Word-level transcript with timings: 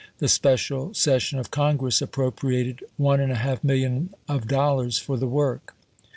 The 0.17 0.27
special 0.27 0.95
session 0.95 1.37
of 1.37 1.51
Congress 1.51 2.01
appropriated 2.01 2.83
one 2.97 3.19
and 3.19 3.31
a 3.31 3.35
half 3.35 3.63
million 3.63 4.09
of 4.27 4.47
dollars 4.47 4.97
for 4.97 5.15
the 5.15 5.27
work. 5.27 5.75